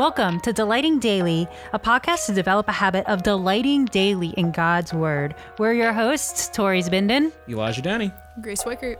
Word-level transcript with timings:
Welcome 0.00 0.40
to 0.40 0.52
Delighting 0.54 0.98
Daily, 0.98 1.46
a 1.74 1.78
podcast 1.78 2.24
to 2.24 2.32
develop 2.32 2.66
a 2.68 2.72
habit 2.72 3.06
of 3.06 3.22
delighting 3.22 3.84
daily 3.84 4.28
in 4.28 4.50
God's 4.50 4.94
Word. 4.94 5.34
We're 5.58 5.74
your 5.74 5.92
hosts, 5.92 6.48
Tori 6.48 6.80
Binden. 6.84 7.32
Elijah 7.46 7.82
Danny. 7.82 8.10
Grace 8.40 8.64
Wickert. 8.64 8.96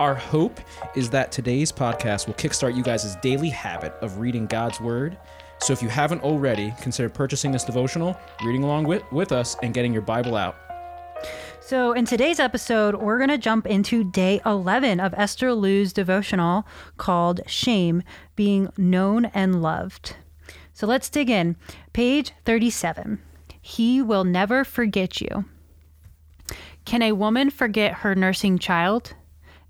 Our 0.00 0.14
hope 0.14 0.60
is 0.94 1.08
that 1.08 1.32
today's 1.32 1.72
podcast 1.72 2.26
will 2.26 2.34
kickstart 2.34 2.76
you 2.76 2.82
guys' 2.82 3.16
daily 3.22 3.48
habit 3.48 3.94
of 4.02 4.18
reading 4.18 4.44
God's 4.44 4.82
Word. 4.82 5.16
So 5.60 5.72
if 5.72 5.80
you 5.80 5.88
haven't 5.88 6.22
already, 6.22 6.74
consider 6.82 7.08
purchasing 7.08 7.50
this 7.50 7.64
devotional, 7.64 8.20
reading 8.44 8.64
along 8.64 8.84
with, 8.84 9.02
with 9.12 9.32
us, 9.32 9.56
and 9.62 9.72
getting 9.72 9.94
your 9.94 10.02
Bible 10.02 10.36
out. 10.36 10.56
So, 11.66 11.92
in 11.92 12.04
today's 12.04 12.40
episode, 12.40 12.96
we're 12.96 13.16
going 13.16 13.30
to 13.30 13.38
jump 13.38 13.66
into 13.66 14.04
day 14.04 14.38
11 14.44 15.00
of 15.00 15.14
Esther 15.14 15.54
Liu's 15.54 15.94
devotional 15.94 16.66
called 16.98 17.40
Shame 17.46 18.02
Being 18.36 18.68
Known 18.76 19.24
and 19.24 19.62
Loved. 19.62 20.14
So, 20.74 20.86
let's 20.86 21.08
dig 21.08 21.30
in. 21.30 21.56
Page 21.94 22.32
37 22.44 23.18
He 23.62 24.02
will 24.02 24.24
never 24.24 24.62
forget 24.62 25.22
you. 25.22 25.46
Can 26.84 27.00
a 27.00 27.12
woman 27.12 27.48
forget 27.48 27.94
her 27.94 28.14
nursing 28.14 28.58
child? 28.58 29.14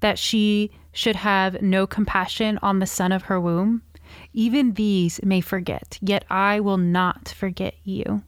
That 0.01 0.19
she 0.19 0.73
should 0.91 1.15
have 1.15 1.63
no 1.63 1.87
compassion 1.87 2.59
on 2.61 2.81
the 2.81 2.87
son 2.87 3.13
of 3.13 3.23
her 3.23 3.41
womb? 3.41 3.83
Even 4.33 4.75
these 4.75 5.21
may 5.23 5.41
forget, 5.41 6.01
yet 6.03 6.25
I 6.29 6.59
will 6.59 6.77
not 6.77 7.29
forget 7.29 7.77
you. 7.85 8.25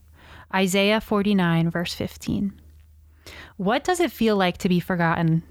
Isaiah 0.55 1.01
49, 1.01 1.69
verse 1.69 1.95
15. 1.95 2.61
What 3.57 3.85
does 3.85 4.01
it 4.01 4.13
feel 4.13 4.37
like 4.37 4.59
to 4.59 4.69
be 4.69 4.81
forgotten? 4.81 5.43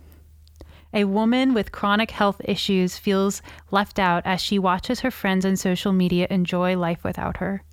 A 0.93 1.05
woman 1.05 1.55
with 1.55 1.71
chronic 1.71 2.11
health 2.11 2.39
issues 2.45 2.99
feels 2.99 3.41
left 3.71 3.97
out 3.97 4.21
as 4.27 4.39
she 4.41 4.59
watches 4.59 4.99
her 4.99 5.09
friends 5.09 5.43
on 5.43 5.55
social 5.55 5.91
media 5.91 6.27
enjoy 6.29 6.77
life 6.77 7.03
without 7.03 7.37
her. 7.37 7.63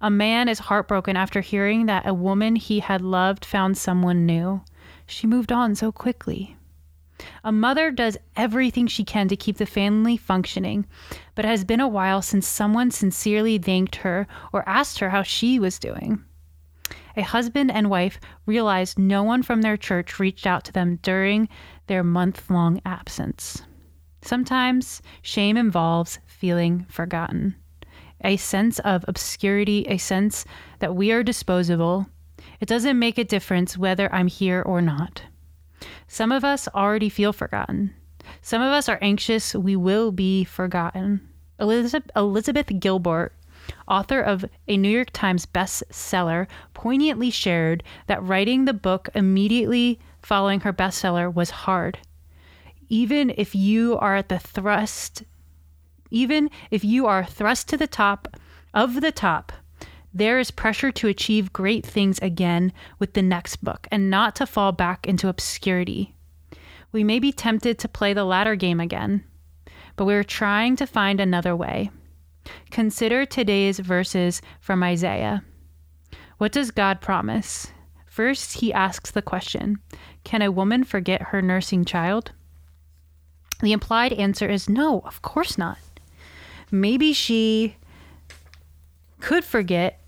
A 0.00 0.10
man 0.10 0.48
is 0.48 0.60
heartbroken 0.60 1.14
after 1.14 1.42
hearing 1.42 1.84
that 1.86 2.06
a 2.06 2.14
woman 2.14 2.56
he 2.56 2.80
had 2.80 3.02
loved 3.02 3.44
found 3.44 3.76
someone 3.76 4.24
new. 4.24 4.62
She 5.06 5.26
moved 5.26 5.52
on 5.52 5.74
so 5.74 5.92
quickly. 5.92 6.56
A 7.44 7.52
mother 7.52 7.90
does 7.90 8.16
everything 8.34 8.86
she 8.86 9.04
can 9.04 9.28
to 9.28 9.36
keep 9.36 9.58
the 9.58 9.66
family 9.66 10.16
functioning, 10.16 10.86
but 11.34 11.44
it 11.44 11.48
has 11.48 11.64
been 11.64 11.80
a 11.80 11.88
while 11.88 12.22
since 12.22 12.48
someone 12.48 12.90
sincerely 12.90 13.58
thanked 13.58 13.96
her 13.96 14.26
or 14.54 14.66
asked 14.66 15.00
her 15.00 15.10
how 15.10 15.22
she 15.22 15.58
was 15.58 15.78
doing 15.78 16.24
a 17.16 17.22
husband 17.22 17.70
and 17.70 17.90
wife 17.90 18.20
realized 18.44 18.98
no 18.98 19.22
one 19.22 19.42
from 19.42 19.62
their 19.62 19.76
church 19.76 20.20
reached 20.20 20.46
out 20.46 20.64
to 20.64 20.72
them 20.72 20.98
during 21.02 21.48
their 21.86 22.04
month 22.04 22.50
long 22.50 22.80
absence. 22.84 23.62
Sometimes 24.22 25.02
shame 25.22 25.56
involves 25.56 26.18
feeling 26.26 26.84
forgotten, 26.88 27.54
a 28.22 28.36
sense 28.36 28.78
of 28.80 29.04
obscurity, 29.08 29.86
a 29.88 29.98
sense 29.98 30.44
that 30.80 30.94
we 30.94 31.12
are 31.12 31.22
disposable. 31.22 32.06
It 32.60 32.68
doesn't 32.68 32.98
make 32.98 33.18
a 33.18 33.24
difference 33.24 33.78
whether 33.78 34.12
I'm 34.12 34.26
here 34.26 34.62
or 34.62 34.82
not. 34.82 35.22
Some 36.08 36.32
of 36.32 36.44
us 36.44 36.68
already 36.74 37.08
feel 37.08 37.32
forgotten. 37.32 37.94
Some 38.42 38.62
of 38.62 38.72
us 38.72 38.88
are 38.88 38.98
anxious 39.00 39.54
we 39.54 39.76
will 39.76 40.10
be 40.10 40.44
forgotten. 40.44 41.28
Elizabeth, 41.58 42.10
Elizabeth 42.16 42.70
Gilbert 42.80 43.32
author 43.88 44.20
of 44.20 44.44
a 44.68 44.76
New 44.76 44.88
York 44.88 45.10
Times 45.12 45.46
bestseller, 45.46 46.46
poignantly 46.74 47.30
shared 47.30 47.82
that 48.06 48.22
writing 48.22 48.64
the 48.64 48.74
book 48.74 49.08
immediately 49.14 49.98
following 50.22 50.60
her 50.60 50.72
bestseller 50.72 51.32
was 51.32 51.50
hard. 51.50 51.98
Even 52.88 53.32
if 53.36 53.54
you 53.54 53.98
are 53.98 54.16
at 54.16 54.28
the 54.28 54.38
thrust, 54.38 55.24
even 56.10 56.50
if 56.70 56.84
you 56.84 57.06
are 57.06 57.24
thrust 57.24 57.68
to 57.68 57.76
the 57.76 57.86
top 57.86 58.36
of 58.72 59.00
the 59.00 59.12
top, 59.12 59.52
there 60.14 60.38
is 60.38 60.50
pressure 60.50 60.90
to 60.92 61.08
achieve 61.08 61.52
great 61.52 61.84
things 61.84 62.18
again 62.20 62.72
with 62.98 63.12
the 63.12 63.22
next 63.22 63.56
book 63.56 63.86
and 63.90 64.08
not 64.08 64.34
to 64.36 64.46
fall 64.46 64.72
back 64.72 65.06
into 65.06 65.28
obscurity. 65.28 66.14
We 66.90 67.04
may 67.04 67.18
be 67.18 67.32
tempted 67.32 67.78
to 67.80 67.88
play 67.88 68.14
the 68.14 68.24
ladder 68.24 68.56
game 68.56 68.80
again, 68.80 69.24
but 69.96 70.06
we're 70.06 70.24
trying 70.24 70.76
to 70.76 70.86
find 70.86 71.20
another 71.20 71.54
way. 71.54 71.90
Consider 72.70 73.24
today's 73.24 73.78
verses 73.78 74.42
from 74.60 74.82
Isaiah. 74.82 75.42
What 76.38 76.52
does 76.52 76.70
God 76.70 77.00
promise? 77.00 77.68
First, 78.06 78.60
he 78.60 78.72
asks 78.72 79.10
the 79.10 79.22
question 79.22 79.78
Can 80.24 80.42
a 80.42 80.52
woman 80.52 80.84
forget 80.84 81.28
her 81.28 81.42
nursing 81.42 81.84
child? 81.84 82.32
The 83.60 83.72
implied 83.72 84.12
answer 84.12 84.48
is 84.48 84.68
no, 84.68 85.00
of 85.00 85.22
course 85.22 85.56
not. 85.56 85.78
Maybe 86.70 87.12
she 87.12 87.76
could 89.20 89.44
forget 89.44 90.00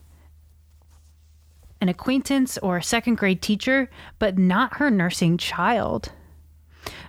an 1.80 1.88
acquaintance 1.88 2.58
or 2.58 2.76
a 2.76 2.82
second 2.82 3.16
grade 3.16 3.40
teacher, 3.40 3.88
but 4.18 4.36
not 4.36 4.78
her 4.78 4.90
nursing 4.90 5.38
child. 5.38 6.12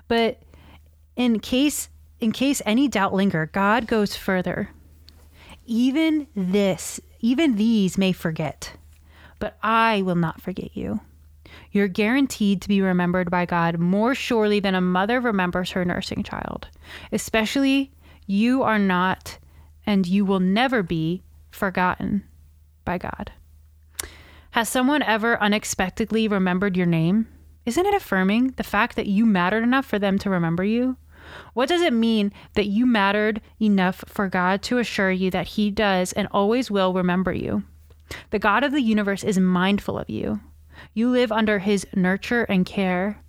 But 0.08 0.42
in 1.16 1.40
case 1.40 1.90
in 2.20 2.32
case 2.32 2.62
any 2.66 2.88
doubt 2.88 3.14
linger, 3.14 3.46
God 3.46 3.88
goes 3.88 4.16
further 4.16 4.70
even 5.70 6.28
this, 6.36 7.00
even 7.20 7.56
these 7.56 7.98
may 7.98 8.12
forget, 8.12 8.74
but 9.38 9.58
I 9.62 10.02
will 10.02 10.16
not 10.16 10.42
forget 10.42 10.76
you. 10.76 11.00
You're 11.72 11.88
guaranteed 11.88 12.62
to 12.62 12.68
be 12.68 12.82
remembered 12.82 13.32
by 13.32 13.46
God 13.46 13.80
more 13.80 14.14
surely 14.14 14.60
than 14.60 14.76
a 14.76 14.82
mother 14.82 15.20
remembers 15.20 15.72
her 15.72 15.86
nursing 15.86 16.24
child. 16.24 16.68
Especially, 17.12 17.92
you 18.26 18.64
are 18.64 18.80
not 18.80 19.38
and 19.86 20.06
you 20.06 20.26
will 20.26 20.40
never 20.40 20.84
be 20.84 21.24
forgotten 21.52 22.24
by 22.86 22.98
God. 22.98 23.32
Has 24.52 24.70
someone 24.70 25.04
ever 25.04 25.42
unexpectedly 25.42 26.28
remembered 26.28 26.76
your 26.76 26.86
name? 26.86 27.28
Isn't 27.66 27.86
it 27.86 27.94
affirming 27.94 28.54
the 28.58 28.64
fact 28.64 28.96
that 28.96 29.08
you 29.08 29.26
mattered 29.26 29.64
enough 29.64 29.86
for 29.86 30.00
them 30.00 30.18
to 30.20 30.30
remember 30.30 30.64
you? 30.64 30.98
What 31.54 31.70
does 31.70 31.82
it 31.82 31.94
mean 31.94 32.32
that 32.54 32.68
you 32.68 32.86
mattered 32.86 33.42
enough 33.60 34.04
for 34.08 34.28
God 34.28 34.62
to 34.64 34.78
assure 34.78 35.12
you 35.12 35.32
that 35.32 35.50
He 35.50 35.72
does 35.72 36.14
and 36.14 36.28
always 36.32 36.72
will 36.72 36.94
remember 36.94 37.34
you? 37.34 37.64
The 38.32 38.40
God 38.40 38.64
of 38.64 38.72
the 38.72 38.82
universe 38.82 39.24
is 39.24 39.40
mindful 39.40 39.98
of 39.98 40.10
you. 40.10 40.40
You 40.94 41.10
live 41.10 41.32
under 41.32 41.60
His 41.60 41.86
nurture 41.96 42.44
and 42.44 42.66
care. 42.66 43.22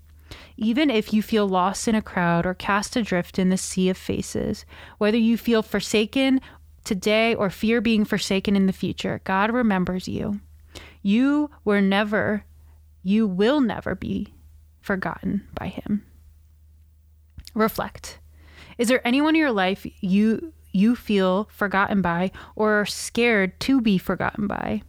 Even 0.57 0.91
if 0.91 1.13
you 1.13 1.23
feel 1.23 1.49
lost 1.49 1.89
in 1.89 1.95
a 1.95 2.03
crowd 2.03 2.47
or 2.47 2.55
cast 2.55 2.97
adrift 2.97 3.39
in 3.39 3.49
the 3.49 3.57
sea 3.57 3.89
of 3.89 3.97
faces, 3.97 4.65
whether 4.99 5.17
you 5.19 5.37
feel 5.37 5.63
forsaken 5.63 6.41
today 6.85 7.35
or 7.35 7.51
fear 7.51 7.81
being 7.81 8.05
forsaken 8.05 8.57
in 8.57 8.67
the 8.67 8.73
future, 8.73 9.21
God 9.25 9.51
remembers 9.51 10.07
you. 10.07 10.41
You 11.03 11.51
were 11.65 11.81
never, 11.81 12.45
you 13.03 13.27
will 13.27 13.61
never 13.61 13.95
be 13.95 14.35
forgotten 14.81 15.47
by 15.55 15.69
Him 15.69 16.05
reflect. 17.55 18.19
Is 18.79 18.89
there 18.89 19.07
anyone 19.07 19.35
in 19.35 19.41
your 19.41 19.53
life 19.53 19.87
you 20.01 20.53
you 20.73 20.95
feel 20.95 21.49
forgotten 21.51 22.01
by 22.01 22.31
or 22.55 22.81
are 22.81 22.87
scared 22.87 23.59
to 23.61 23.81
be 23.81 23.99
forgotten 23.99 24.47
by? 24.47 24.83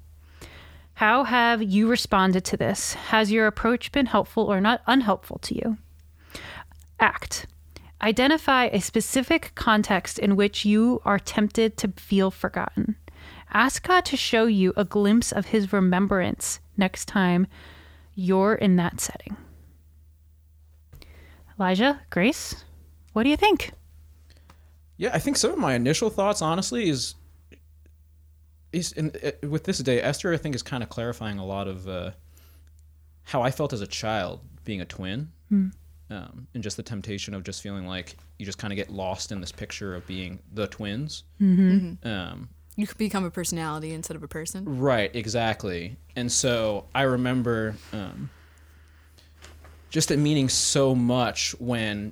How 0.93 1.23
have 1.23 1.63
you 1.63 1.89
responded 1.89 2.45
to 2.45 2.57
this? 2.57 2.93
Has 2.93 3.31
your 3.31 3.47
approach 3.47 3.91
been 3.91 4.05
helpful 4.05 4.45
or 4.45 4.61
not 4.61 4.81
unhelpful 4.85 5.39
to 5.39 5.55
you? 5.55 5.77
Act. 6.99 7.47
Identify 8.01 8.65
a 8.65 8.79
specific 8.79 9.51
context 9.55 10.19
in 10.19 10.35
which 10.35 10.65
you 10.65 11.01
are 11.03 11.19
tempted 11.19 11.77
to 11.77 11.87
feel 11.97 12.29
forgotten. 12.29 12.95
Ask 13.53 13.87
God 13.87 14.05
to 14.05 14.17
show 14.17 14.45
you 14.45 14.73
a 14.77 14.85
glimpse 14.85 15.31
of 15.31 15.47
His 15.47 15.73
remembrance 15.73 16.59
next 16.77 17.05
time 17.05 17.47
you're 18.15 18.55
in 18.55 18.75
that 18.75 19.01
setting. 19.01 19.35
Elijah, 21.61 22.01
Grace, 22.09 22.65
what 23.13 23.21
do 23.21 23.29
you 23.29 23.37
think? 23.37 23.69
Yeah, 24.97 25.11
I 25.13 25.19
think 25.19 25.37
some 25.37 25.51
of 25.51 25.59
my 25.59 25.75
initial 25.75 26.09
thoughts, 26.09 26.41
honestly, 26.41 26.89
is 26.89 27.13
is 28.73 28.93
in, 28.93 29.11
uh, 29.23 29.47
with 29.47 29.65
this 29.65 29.77
day. 29.77 30.01
Esther, 30.01 30.33
I 30.33 30.37
think, 30.37 30.55
is 30.55 30.63
kind 30.63 30.81
of 30.81 30.89
clarifying 30.89 31.37
a 31.37 31.45
lot 31.45 31.67
of 31.67 31.87
uh, 31.87 32.11
how 33.21 33.43
I 33.43 33.51
felt 33.51 33.73
as 33.73 33.81
a 33.81 33.85
child 33.85 34.39
being 34.63 34.81
a 34.81 34.85
twin, 34.85 35.31
mm. 35.51 35.71
um, 36.09 36.47
and 36.55 36.63
just 36.63 36.77
the 36.77 36.83
temptation 36.83 37.35
of 37.35 37.43
just 37.43 37.61
feeling 37.61 37.85
like 37.85 38.17
you 38.39 38.45
just 38.47 38.57
kind 38.57 38.73
of 38.73 38.77
get 38.77 38.89
lost 38.89 39.31
in 39.31 39.39
this 39.39 39.51
picture 39.51 39.93
of 39.93 40.07
being 40.07 40.39
the 40.51 40.65
twins. 40.65 41.25
Mm-hmm. 41.39 41.71
Mm-hmm. 41.71 42.07
Um, 42.07 42.49
you 42.75 42.87
could 42.87 42.97
become 42.97 43.23
a 43.23 43.29
personality 43.29 43.93
instead 43.93 44.17
of 44.17 44.23
a 44.23 44.27
person. 44.27 44.79
Right, 44.79 45.15
exactly. 45.15 45.97
And 46.15 46.31
so 46.31 46.85
I 46.95 47.03
remember. 47.03 47.75
Um, 47.93 48.31
just 49.91 50.09
it 50.09 50.17
meaning 50.17 50.49
so 50.49 50.95
much 50.95 51.53
when 51.59 52.11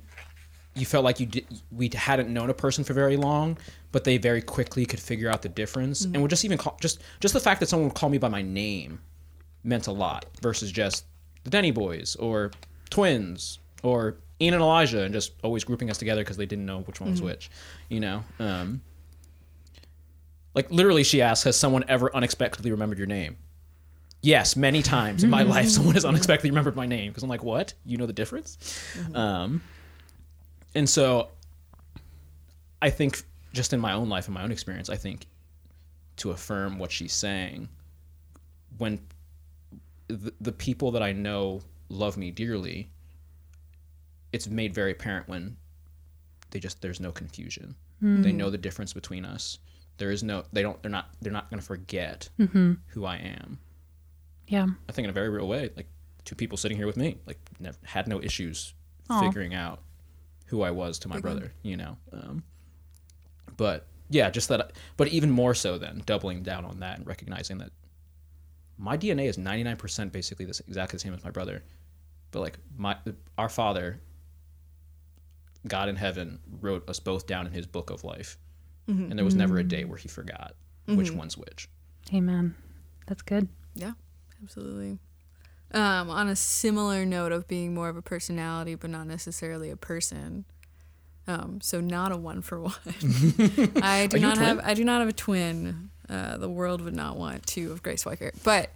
you 0.76 0.86
felt 0.86 1.04
like 1.04 1.18
you 1.18 1.26
did, 1.26 1.46
we 1.72 1.90
hadn't 1.92 2.32
known 2.32 2.48
a 2.48 2.54
person 2.54 2.84
for 2.84 2.92
very 2.92 3.16
long, 3.16 3.58
but 3.90 4.04
they 4.04 4.18
very 4.18 4.40
quickly 4.40 4.86
could 4.86 5.00
figure 5.00 5.28
out 5.28 5.42
the 5.42 5.48
difference, 5.48 6.02
mm-hmm. 6.06 6.14
and 6.14 6.22
would 6.22 6.30
just 6.30 6.44
even 6.44 6.56
call 6.56 6.78
just 6.80 7.02
just 7.18 7.34
the 7.34 7.40
fact 7.40 7.58
that 7.58 7.68
someone 7.68 7.88
would 7.88 7.96
call 7.96 8.08
me 8.08 8.18
by 8.18 8.28
my 8.28 8.42
name 8.42 9.00
meant 9.64 9.88
a 9.88 9.92
lot 9.92 10.26
versus 10.40 10.70
just 10.70 11.06
the 11.42 11.50
Denny 11.50 11.72
boys 11.72 12.14
or 12.16 12.52
twins 12.90 13.58
or 13.82 14.16
Ian 14.40 14.54
and 14.54 14.62
Elijah, 14.62 15.02
and 15.02 15.12
just 15.12 15.32
always 15.42 15.64
grouping 15.64 15.90
us 15.90 15.98
together 15.98 16.22
because 16.22 16.36
they 16.36 16.46
didn't 16.46 16.66
know 16.66 16.80
which 16.82 17.00
one 17.00 17.10
was 17.10 17.18
mm-hmm. 17.18 17.30
which, 17.30 17.50
you 17.88 17.98
know. 17.98 18.22
Um, 18.38 18.80
Like 20.54 20.70
literally, 20.70 21.04
she 21.04 21.22
asks, 21.22 21.44
"Has 21.44 21.56
someone 21.56 21.84
ever 21.88 22.14
unexpectedly 22.14 22.70
remembered 22.70 22.98
your 22.98 23.06
name?" 23.06 23.36
Yes, 24.22 24.54
many 24.54 24.82
times 24.82 25.24
in 25.24 25.30
my 25.30 25.42
life, 25.42 25.68
someone 25.70 25.94
has 25.94 26.04
unexpectedly 26.04 26.50
remembered 26.50 26.76
my 26.76 26.86
name 26.86 27.10
because 27.10 27.22
I'm 27.22 27.28
like, 27.28 27.44
"What? 27.44 27.74
You 27.84 27.96
know 27.96 28.06
the 28.06 28.12
difference?" 28.12 28.58
Mm-hmm. 28.94 29.16
Um, 29.16 29.62
and 30.74 30.88
so, 30.88 31.28
I 32.82 32.90
think 32.90 33.22
just 33.52 33.72
in 33.72 33.80
my 33.80 33.92
own 33.92 34.08
life 34.08 34.26
and 34.26 34.34
my 34.34 34.42
own 34.42 34.52
experience, 34.52 34.90
I 34.90 34.96
think 34.96 35.26
to 36.16 36.30
affirm 36.30 36.78
what 36.78 36.92
she's 36.92 37.12
saying, 37.12 37.68
when 38.78 39.00
the, 40.08 40.32
the 40.40 40.52
people 40.52 40.90
that 40.92 41.02
I 41.02 41.12
know 41.12 41.62
love 41.88 42.16
me 42.16 42.30
dearly, 42.30 42.90
it's 44.32 44.48
made 44.48 44.74
very 44.74 44.92
apparent 44.92 45.28
when 45.28 45.56
they 46.50 46.58
just 46.58 46.82
there's 46.82 47.00
no 47.00 47.10
confusion. 47.10 47.74
They 48.02 48.30
hmm. 48.30 48.36
know 48.36 48.48
the 48.48 48.58
difference 48.58 48.94
between 48.94 49.26
us. 49.26 49.58
There 49.98 50.10
is 50.10 50.22
no 50.22 50.44
they 50.52 50.62
don't 50.62 50.80
they're 50.82 50.90
not 50.90 51.10
they're 51.20 51.32
not 51.32 51.50
going 51.50 51.60
to 51.60 51.66
forget 51.66 52.30
mm-hmm. 52.38 52.74
who 52.88 53.04
I 53.04 53.16
am. 53.16 53.58
Yeah. 54.50 54.66
I 54.88 54.92
think 54.92 55.04
in 55.04 55.10
a 55.10 55.14
very 55.14 55.28
real 55.28 55.48
way, 55.48 55.70
like 55.76 55.86
two 56.24 56.34
people 56.34 56.58
sitting 56.58 56.76
here 56.76 56.86
with 56.86 56.96
me, 56.96 57.18
like 57.26 57.38
never, 57.58 57.78
had 57.84 58.08
no 58.08 58.20
issues 58.20 58.74
Aw. 59.08 59.20
figuring 59.20 59.54
out 59.54 59.80
who 60.46 60.62
I 60.62 60.72
was 60.72 60.98
to 61.00 61.08
my 61.08 61.20
brother, 61.20 61.52
you 61.62 61.76
know. 61.76 61.96
Um, 62.12 62.42
but 63.56 63.86
yeah, 64.08 64.28
just 64.28 64.48
that. 64.48 64.72
But 64.96 65.08
even 65.08 65.30
more 65.30 65.54
so, 65.54 65.78
then 65.78 66.02
doubling 66.04 66.42
down 66.42 66.64
on 66.64 66.80
that 66.80 66.98
and 66.98 67.06
recognizing 67.06 67.58
that 67.58 67.70
my 68.76 68.98
DNA 68.98 69.26
is 69.28 69.38
ninety 69.38 69.62
nine 69.62 69.76
percent 69.76 70.12
basically 70.12 70.44
this 70.44 70.60
exactly 70.60 70.96
the 70.96 71.00
same 71.00 71.14
as 71.14 71.22
my 71.22 71.30
brother, 71.30 71.62
but 72.32 72.40
like 72.40 72.58
my 72.76 72.96
our 73.38 73.48
father, 73.48 74.00
God 75.68 75.88
in 75.88 75.94
heaven, 75.94 76.40
wrote 76.60 76.88
us 76.88 76.98
both 76.98 77.28
down 77.28 77.46
in 77.46 77.52
His 77.52 77.66
book 77.66 77.90
of 77.90 78.02
life, 78.02 78.36
mm-hmm. 78.88 79.10
and 79.10 79.12
there 79.16 79.24
was 79.24 79.36
never 79.36 79.58
a 79.58 79.60
mm-hmm. 79.60 79.68
day 79.68 79.84
where 79.84 79.98
He 79.98 80.08
forgot 80.08 80.56
which 80.86 81.08
mm-hmm. 81.08 81.18
one's 81.18 81.38
which. 81.38 81.68
Amen. 82.12 82.54
That's 83.06 83.22
good. 83.22 83.48
Yeah, 83.74 83.92
absolutely. 84.42 84.98
Um, 85.72 86.10
on 86.10 86.28
a 86.28 86.34
similar 86.36 87.06
note 87.06 87.30
of 87.32 87.46
being 87.46 87.74
more 87.74 87.88
of 87.88 87.96
a 87.96 88.02
personality, 88.02 88.74
but 88.74 88.90
not 88.90 89.06
necessarily 89.06 89.70
a 89.70 89.76
person. 89.76 90.44
Um, 91.28 91.60
so 91.60 91.80
not 91.80 92.10
a 92.10 92.16
one 92.16 92.42
for 92.42 92.60
one. 92.62 92.72
I 93.82 94.08
do 94.08 94.16
Are 94.16 94.20
not 94.20 94.38
have. 94.38 94.60
I 94.64 94.74
do 94.74 94.84
not 94.84 95.00
have 95.00 95.08
a 95.08 95.12
twin. 95.12 95.90
Uh, 96.08 96.38
the 96.38 96.48
world 96.48 96.80
would 96.80 96.96
not 96.96 97.16
want 97.16 97.46
two 97.46 97.70
of 97.70 97.84
Grace 97.84 98.02
Weicker, 98.02 98.32
but 98.42 98.70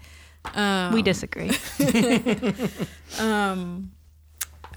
um, 0.54 0.92
we 0.94 1.02
disagree. 1.02 1.50
um 3.18 3.92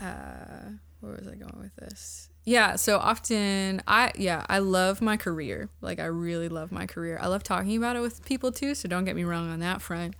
uh 0.01 0.69
where 1.01 1.13
was 1.13 1.27
i 1.27 1.35
going 1.35 1.57
with 1.59 1.75
this 1.75 2.29
yeah 2.45 2.75
so 2.75 2.97
often 2.97 3.81
i 3.87 4.11
yeah 4.15 4.45
i 4.47 4.59
love 4.59 5.01
my 5.01 5.17
career 5.17 5.69
like 5.81 5.99
i 5.99 6.05
really 6.05 6.49
love 6.49 6.71
my 6.71 6.85
career 6.85 7.17
i 7.21 7.27
love 7.27 7.43
talking 7.43 7.75
about 7.75 7.95
it 7.95 7.99
with 7.99 8.23
people 8.25 8.51
too 8.51 8.75
so 8.75 8.87
don't 8.87 9.05
get 9.05 9.15
me 9.15 9.23
wrong 9.23 9.49
on 9.49 9.59
that 9.59 9.81
front 9.81 10.15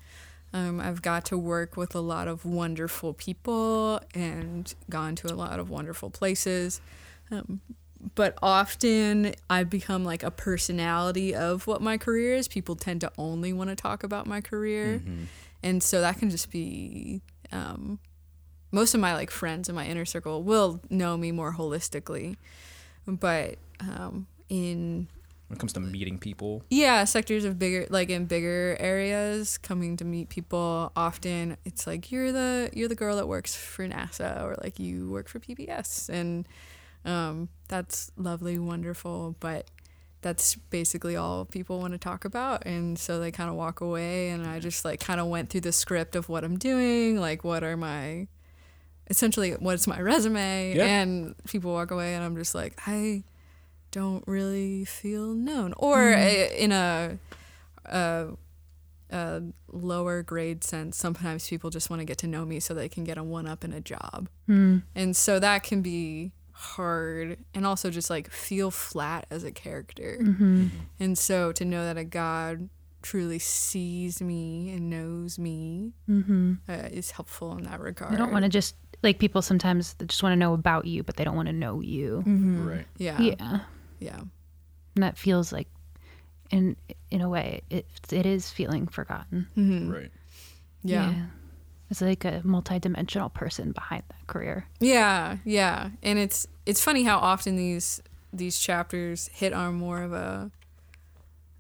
um, 0.53 0.79
i've 0.79 1.01
got 1.01 1.25
to 1.25 1.37
work 1.37 1.77
with 1.77 1.95
a 1.95 1.99
lot 1.99 2.27
of 2.27 2.45
wonderful 2.45 3.13
people 3.13 3.99
and 4.13 4.75
gone 4.89 5.15
to 5.15 5.27
a 5.31 5.35
lot 5.35 5.59
of 5.59 5.69
wonderful 5.69 6.09
places 6.09 6.81
um, 7.31 7.61
but 8.15 8.37
often 8.41 9.33
I've 9.49 9.69
become 9.69 10.05
like 10.05 10.23
a 10.23 10.31
personality 10.31 11.33
of 11.35 11.67
what 11.67 11.81
my 11.81 11.97
career 11.97 12.35
is. 12.35 12.47
People 12.47 12.75
tend 12.75 13.01
to 13.01 13.11
only 13.17 13.53
want 13.53 13.69
to 13.69 13.75
talk 13.75 14.03
about 14.03 14.27
my 14.27 14.39
career. 14.41 15.01
And 15.63 15.81
so 15.81 16.01
that 16.01 16.19
can 16.19 16.29
just 16.29 16.51
be 16.51 17.21
um, 17.51 17.99
most 18.71 18.93
of 18.93 18.99
my 18.99 19.13
like 19.13 19.31
friends 19.31 19.67
in 19.67 19.75
my 19.75 19.85
inner 19.85 20.05
circle 20.05 20.43
will 20.43 20.79
know 20.89 21.17
me 21.17 21.31
more 21.31 21.53
holistically. 21.53 22.37
But 23.07 23.55
um, 23.79 24.27
in 24.47 25.07
When 25.47 25.55
it 25.55 25.59
comes 25.59 25.71
to 25.73 25.79
meeting 25.79 26.17
people, 26.19 26.63
yeah, 26.69 27.05
sectors 27.05 27.45
of 27.45 27.57
bigger 27.57 27.87
like 27.89 28.09
in 28.09 28.25
bigger 28.25 28.75
areas, 28.79 29.57
coming 29.57 29.95
to 29.97 30.03
meet 30.05 30.27
people 30.29 30.91
often 30.95 31.55
it's 31.63 31.87
like 31.87 32.11
you're 32.11 32.31
the 32.33 32.69
you're 32.73 32.89
the 32.89 32.95
girl 32.95 33.15
that 33.15 33.27
works 33.27 33.55
for 33.55 33.87
NASA 33.87 34.43
or 34.43 34.57
like 34.61 34.77
you 34.77 35.09
work 35.09 35.29
for 35.29 35.39
PBS 35.39 36.09
and 36.09 36.45
um, 37.05 37.47
that's 37.69 38.11
lovely, 38.17 38.59
wonderful, 38.59 39.35
but 39.39 39.71
that's 40.21 40.55
basically 40.55 41.15
all 41.15 41.45
people 41.45 41.79
want 41.79 41.93
to 41.93 41.97
talk 41.99 42.25
about 42.25 42.65
and 42.65 42.99
so 42.99 43.19
they 43.19 43.31
kind 43.31 43.49
of 43.49 43.55
walk 43.55 43.79
away 43.79 44.29
and 44.29 44.45
I 44.45 44.59
just 44.59 44.83
like 44.83 44.99
kind 44.99 45.21
of 45.21 45.27
went 45.27 45.49
through 45.49 45.61
the 45.61 45.71
script 45.71 46.15
of 46.17 46.27
what 46.27 46.43
I'm 46.43 46.57
doing, 46.57 47.17
like 47.21 47.45
what 47.45 47.63
are 47.63 47.77
my 47.77 48.27
essentially 49.09 49.51
what's 49.53 49.87
my 49.87 50.01
resume 50.01 50.75
Yeah. 50.75 50.85
and 50.85 51.35
people 51.45 51.71
walk 51.71 51.91
away 51.91 52.15
and 52.15 52.25
I'm 52.25 52.35
just 52.35 52.53
like 52.53 52.73
I 52.85 53.23
don't 53.91 54.23
really 54.27 54.85
feel 54.85 55.33
known. 55.33 55.73
Or 55.77 55.97
mm-hmm. 55.97 56.19
a, 56.19 56.63
in 56.63 56.71
a, 56.71 57.17
a 57.85 58.27
a 59.09 59.41
lower 59.69 60.21
grade 60.21 60.63
sense 60.65 60.97
sometimes 60.97 61.47
people 61.47 61.69
just 61.69 61.89
want 61.89 62.01
to 62.01 62.05
get 62.05 62.17
to 62.17 62.27
know 62.27 62.45
me 62.45 62.59
so 62.59 62.73
they 62.73 62.89
can 62.89 63.05
get 63.05 63.17
a 63.17 63.23
one 63.23 63.47
up 63.47 63.63
in 63.63 63.71
a 63.71 63.79
job. 63.79 64.27
Hmm. 64.47 64.79
And 64.95 65.15
so 65.15 65.39
that 65.39 65.63
can 65.63 65.81
be 65.81 66.33
hard 66.51 67.37
and 67.53 67.65
also 67.65 67.89
just 67.89 68.09
like 68.09 68.29
feel 68.31 68.71
flat 68.71 69.25
as 69.29 69.43
a 69.43 69.51
character. 69.51 70.17
Mm-hmm. 70.21 70.61
Mm-hmm. 70.63 70.77
And 70.99 71.17
so 71.17 71.51
to 71.53 71.63
know 71.63 71.85
that 71.85 71.97
a 71.97 72.03
god 72.03 72.69
truly 73.01 73.39
sees 73.39 74.21
me 74.21 74.71
and 74.71 74.89
knows 74.89 75.39
me 75.39 75.93
uh, 76.67 76.89
is 76.91 77.11
helpful 77.11 77.55
in 77.57 77.63
that 77.63 77.79
regard 77.79 78.13
I 78.13 78.17
don't 78.17 78.33
want 78.33 78.43
to 78.43 78.49
just 78.49 78.75
like 79.03 79.19
people 79.19 79.41
sometimes 79.41 79.95
just 80.05 80.23
want 80.23 80.33
to 80.33 80.37
know 80.37 80.53
about 80.53 80.85
you, 80.85 81.03
but 81.03 81.15
they 81.15 81.23
don't 81.23 81.35
want 81.35 81.47
to 81.47 81.53
know 81.53 81.81
you. 81.81 82.23
right? 82.25 82.85
yeah. 82.97 83.21
Yeah. 83.21 83.59
Yeah 83.99 84.19
And 84.95 85.03
that 85.03 85.17
feels 85.17 85.51
like 85.51 85.67
in 86.49 86.75
in 87.11 87.21
a 87.21 87.29
way 87.29 87.61
it 87.69 87.85
it 88.11 88.25
is 88.25 88.49
feeling 88.49 88.87
forgotten. 88.87 89.47
Right. 89.55 90.11
yeah 90.83 91.25
It's 91.89 92.01
like 92.01 92.25
a 92.25 92.41
multidimensional 92.45 93.33
person 93.33 93.71
behind 93.71 94.03
that 94.09 94.27
career. 94.27 94.65
Yeah, 94.79 95.37
yeah, 95.45 95.89
and 96.03 96.19
it's 96.19 96.47
it's 96.65 96.81
funny 96.83 97.03
how 97.03 97.17
often 97.19 97.55
these 97.55 98.01
these 98.33 98.59
chapters 98.59 99.29
hit 99.33 99.53
on 99.53 99.75
more 99.75 100.01
of 100.03 100.13
a 100.13 100.51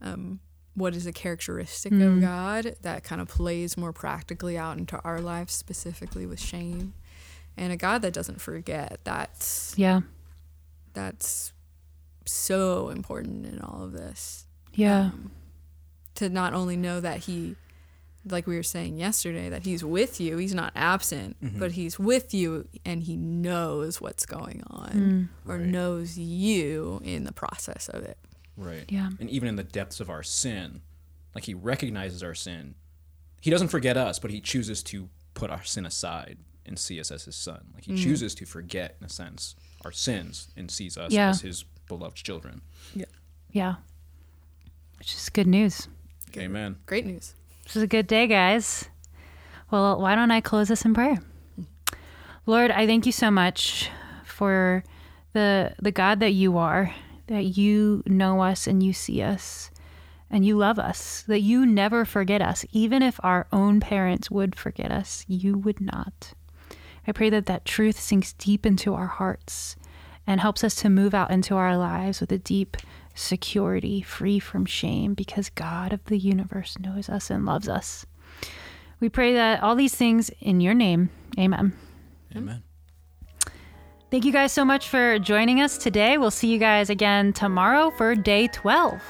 um 0.01 0.39
what 0.75 0.95
is 0.95 1.07
a 1.07 1.11
characteristic 1.11 1.91
of 1.93 2.21
God 2.21 2.75
that 2.81 3.03
kind 3.03 3.19
of 3.19 3.27
plays 3.27 3.75
more 3.77 3.91
practically 3.91 4.57
out 4.59 4.77
into 4.77 4.99
our 5.03 5.19
lives 5.19 5.53
specifically 5.53 6.25
with 6.27 6.39
shame 6.39 6.93
and 7.57 7.73
a 7.73 7.77
God 7.77 8.01
that 8.03 8.13
doesn't 8.13 8.39
forget 8.39 8.99
that's 9.03 9.73
Yeah. 9.75 10.01
that's 10.93 11.51
so 12.27 12.89
important 12.89 13.45
in 13.45 13.59
all 13.61 13.83
of 13.83 13.91
this 13.93 14.45
Yeah. 14.73 15.11
Um, 15.13 15.31
to 16.15 16.29
not 16.29 16.53
only 16.53 16.77
know 16.77 16.99
that 16.99 17.19
he 17.19 17.55
like 18.29 18.45
we 18.45 18.57
were 18.57 18.63
saying 18.63 18.97
yesterday 18.97 19.47
that 19.49 19.63
he's 19.63 19.83
with 19.85 20.19
you 20.19 20.37
he's 20.37 20.53
not 20.53 20.73
absent 20.75 21.41
mm-hmm. 21.41 21.59
but 21.59 21.71
he's 21.73 21.97
with 21.97 22.33
you 22.33 22.67
and 22.83 23.03
he 23.03 23.15
knows 23.15 24.01
what's 24.01 24.25
going 24.25 24.63
on 24.67 24.89
mm. 25.45 25.49
or 25.49 25.57
Right. 25.57 25.65
knows 25.65 26.17
you 26.17 27.01
in 27.05 27.23
the 27.23 27.31
process 27.31 27.87
of 27.87 28.03
it 28.03 28.17
Right. 28.57 28.85
Yeah. 28.89 29.11
And 29.19 29.29
even 29.29 29.47
in 29.47 29.55
the 29.55 29.63
depths 29.63 29.99
of 29.99 30.09
our 30.09 30.23
sin, 30.23 30.81
like 31.35 31.45
he 31.45 31.53
recognizes 31.53 32.23
our 32.23 32.33
sin. 32.33 32.73
He 33.39 33.51
doesn't 33.51 33.67
forget 33.67 33.95
us, 33.95 34.17
but 34.17 34.31
he 34.31 34.41
chooses 34.41 34.81
to 34.83 35.09
put 35.35 35.51
our 35.51 35.63
sin 35.63 35.85
aside 35.85 36.39
and 36.65 36.77
see 36.77 36.99
us 36.99 37.11
as 37.11 37.23
his 37.25 37.35
son. 37.35 37.67
Like 37.75 37.85
he 37.85 37.93
mm. 37.93 38.01
chooses 38.03 38.33
to 38.35 38.45
forget, 38.45 38.97
in 38.99 39.05
a 39.05 39.09
sense, 39.09 39.55
our 39.85 39.91
sins 39.91 40.47
and 40.57 40.71
sees 40.71 40.97
us 40.97 41.13
Yeah. 41.13 41.29
as 41.29 41.41
his 41.41 41.65
beloved 41.87 42.17
children. 42.17 42.61
Yeah. 42.93 43.05
Yeah. 43.51 43.75
Which 44.97 45.13
is 45.13 45.29
good 45.29 45.47
news. 45.47 45.87
Amen. 46.35 46.77
great 46.85 47.05
news 47.05 47.33
This 47.63 47.77
is 47.77 47.83
a 47.83 47.87
good 47.87 48.05
day, 48.05 48.27
guys. 48.27 48.89
Well, 49.71 49.99
why 49.99 50.13
don't 50.13 50.29
I 50.29 50.41
close 50.41 50.67
this 50.67 50.85
in 50.85 50.93
prayer? 50.93 51.17
Lord, 52.45 52.69
I 52.69 52.85
thank 52.85 53.05
you 53.05 53.11
so 53.11 53.31
much 53.31 53.89
for 54.23 54.83
the 55.33 55.73
the 55.81 55.91
God 55.91 56.19
that 56.19 56.31
you 56.31 56.57
are, 56.57 56.93
that 57.27 57.57
you 57.57 58.03
know 58.05 58.41
us 58.41 58.67
and 58.67 58.81
you 58.83 58.93
see 58.93 59.21
us 59.21 59.71
and 60.29 60.45
you 60.45 60.57
love 60.57 60.79
us, 60.79 61.23
that 61.27 61.41
you 61.41 61.65
never 61.65 62.05
forget 62.05 62.41
us. 62.41 62.65
Even 62.71 63.01
if 63.01 63.19
our 63.23 63.47
own 63.51 63.79
parents 63.79 64.29
would 64.29 64.55
forget 64.55 64.91
us, 64.91 65.25
you 65.27 65.57
would 65.57 65.81
not. 65.81 66.33
I 67.07 67.11
pray 67.13 67.29
that 67.29 67.45
that 67.45 67.65
truth 67.65 67.99
sinks 67.99 68.33
deep 68.33 68.65
into 68.65 68.93
our 68.93 69.07
hearts 69.07 69.75
and 70.27 70.41
helps 70.41 70.63
us 70.63 70.75
to 70.75 70.89
move 70.89 71.13
out 71.13 71.31
into 71.31 71.55
our 71.55 71.77
lives 71.77 72.19
with 72.19 72.31
a 72.31 72.37
deep 72.37 72.77
security, 73.15 74.01
free 74.01 74.37
from 74.39 74.65
shame, 74.65 75.13
because 75.13 75.49
God 75.49 75.93
of 75.93 76.03
the 76.05 76.17
universe 76.17 76.77
knows 76.77 77.09
us 77.09 77.31
and 77.31 77.45
loves 77.45 77.69
us. 77.69 78.05
We 78.99 79.09
pray 79.09 79.33
that 79.33 79.63
all 79.63 79.75
these 79.75 79.95
things 79.95 80.29
in 80.41 80.59
your 80.59 80.73
name. 80.73 81.09
Amen. 81.39 81.73
Amen. 82.35 82.63
Thank 84.09 84.25
you 84.25 84.31
guys 84.31 84.51
so 84.51 84.63
much 84.63 84.87
for 84.87 85.19
joining 85.19 85.61
us 85.61 85.77
today. 85.77 86.17
We'll 86.17 86.31
see 86.31 86.47
you 86.47 86.57
guys 86.57 86.89
again 86.89 87.33
tomorrow 87.33 87.91
for 87.91 88.15
day 88.15 88.47
12. 88.47 89.01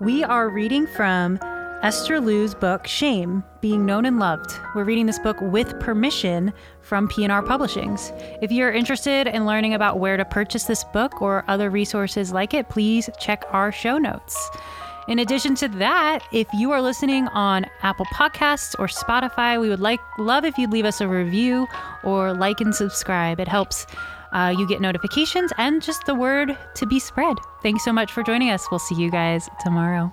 We 0.00 0.22
are 0.24 0.48
reading 0.48 0.86
from 0.86 1.38
Esther 1.82 2.20
Liu's 2.20 2.56
book, 2.56 2.88
Shame 2.88 3.44
Being 3.60 3.86
Known 3.86 4.04
and 4.04 4.18
Loved. 4.18 4.58
We're 4.74 4.82
reading 4.82 5.06
this 5.06 5.20
book 5.20 5.36
with 5.40 5.78
permission 5.78 6.52
from 6.80 7.06
P&R 7.06 7.40
Publishings. 7.40 8.10
If 8.42 8.50
you're 8.50 8.72
interested 8.72 9.28
in 9.28 9.46
learning 9.46 9.74
about 9.74 10.00
where 10.00 10.16
to 10.16 10.24
purchase 10.24 10.64
this 10.64 10.82
book 10.92 11.22
or 11.22 11.44
other 11.46 11.70
resources 11.70 12.32
like 12.32 12.52
it, 12.52 12.68
please 12.68 13.08
check 13.20 13.44
our 13.50 13.70
show 13.70 13.96
notes. 13.96 14.36
In 15.06 15.20
addition 15.20 15.54
to 15.54 15.68
that, 15.68 16.24
if 16.32 16.48
you 16.52 16.72
are 16.72 16.82
listening 16.82 17.28
on 17.28 17.64
Apple 17.82 18.06
Podcasts 18.06 18.74
or 18.80 18.88
Spotify, 18.88 19.60
we 19.60 19.68
would 19.68 19.80
like 19.80 20.00
love 20.18 20.44
if 20.44 20.58
you'd 20.58 20.72
leave 20.72 20.84
us 20.84 21.00
a 21.00 21.06
review 21.06 21.68
or 22.02 22.32
like 22.32 22.60
and 22.60 22.74
subscribe. 22.74 23.38
It 23.38 23.46
helps 23.46 23.86
uh, 24.32 24.52
you 24.58 24.66
get 24.66 24.80
notifications 24.80 25.52
and 25.58 25.80
just 25.80 26.06
the 26.06 26.14
word 26.16 26.58
to 26.74 26.86
be 26.86 26.98
spread. 26.98 27.36
Thanks 27.62 27.84
so 27.84 27.92
much 27.92 28.10
for 28.10 28.24
joining 28.24 28.50
us. 28.50 28.66
We'll 28.68 28.80
see 28.80 28.96
you 28.96 29.12
guys 29.12 29.48
tomorrow. 29.62 30.12